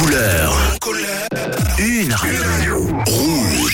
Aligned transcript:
couleur. 0.00 0.78
Une 1.78 2.12
radio. 2.12 2.88